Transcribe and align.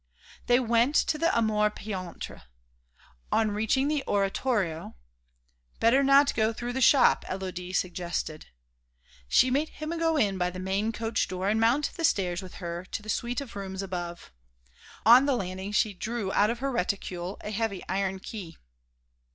They 0.47 0.59
went 0.59 0.95
to 0.95 1.19
the 1.19 1.29
Amour 1.37 1.69
peintre. 1.69 2.41
On 3.31 3.51
reaching 3.51 3.87
the 3.87 4.03
Oratoire: 4.07 4.95
"Better 5.79 6.01
not 6.01 6.33
go 6.33 6.51
through 6.51 6.73
the 6.73 6.81
shop," 6.81 7.23
Élodie 7.27 7.75
suggested. 7.75 8.47
She 9.27 9.51
made 9.51 9.69
him 9.69 9.91
go 9.99 10.17
in 10.17 10.39
by 10.39 10.49
the 10.49 10.57
main 10.57 10.91
coach 10.91 11.27
door 11.27 11.49
and 11.49 11.59
mount 11.59 11.91
the 11.97 12.03
stairs 12.03 12.41
with 12.41 12.55
her 12.55 12.83
to 12.85 13.03
the 13.03 13.09
suite 13.09 13.41
of 13.41 13.55
rooms 13.55 13.83
above. 13.83 14.31
On 15.05 15.27
the 15.27 15.35
landing 15.35 15.71
she 15.71 15.93
drew 15.93 16.33
out 16.33 16.49
of 16.49 16.57
her 16.57 16.71
reticule 16.71 17.37
a 17.41 17.51
heavy 17.51 17.83
iron 17.87 18.17
key. 18.19 18.57